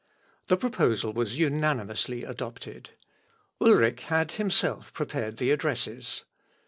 [0.47, 2.89] The proposal was unanimously adopted.
[3.61, 6.25] Ulric had himself prepared the addresses.